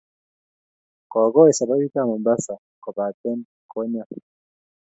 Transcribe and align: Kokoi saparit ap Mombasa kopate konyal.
Kokoi 1.11 1.55
saparit 1.57 1.93
ap 1.99 2.07
Mombasa 2.09 2.53
kopate 2.83 3.31
konyal. 3.71 4.09